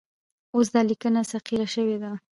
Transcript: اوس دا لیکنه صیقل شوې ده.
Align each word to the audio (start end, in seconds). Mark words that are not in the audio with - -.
اوس 0.55 0.67
دا 0.73 0.81
لیکنه 0.89 1.21
صیقل 1.31 1.61
شوې 1.73 1.97
ده. 2.03 2.11